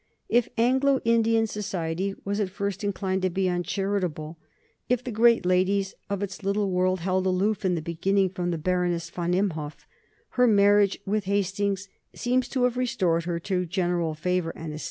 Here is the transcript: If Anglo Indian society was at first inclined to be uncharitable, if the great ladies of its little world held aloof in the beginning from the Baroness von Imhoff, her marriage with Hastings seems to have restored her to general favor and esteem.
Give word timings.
If 0.29 0.49
Anglo 0.57 0.99
Indian 1.05 1.45
society 1.45 2.15
was 2.25 2.39
at 2.39 2.49
first 2.49 2.83
inclined 2.83 3.21
to 3.21 3.29
be 3.29 3.47
uncharitable, 3.47 4.39
if 4.89 5.03
the 5.03 5.11
great 5.11 5.45
ladies 5.45 5.93
of 6.09 6.23
its 6.23 6.41
little 6.43 6.71
world 6.71 7.01
held 7.01 7.27
aloof 7.27 7.63
in 7.63 7.75
the 7.75 7.83
beginning 7.83 8.29
from 8.31 8.49
the 8.49 8.57
Baroness 8.57 9.11
von 9.11 9.33
Imhoff, 9.35 9.85
her 10.29 10.47
marriage 10.47 10.97
with 11.05 11.25
Hastings 11.25 11.87
seems 12.15 12.47
to 12.49 12.63
have 12.63 12.77
restored 12.77 13.25
her 13.25 13.39
to 13.41 13.67
general 13.67 14.15
favor 14.15 14.49
and 14.55 14.73
esteem. 14.73 14.79